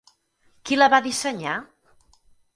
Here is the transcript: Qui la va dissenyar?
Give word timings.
Qui 0.69 0.79
la 0.79 0.87
va 0.95 1.01
dissenyar? 1.09 1.59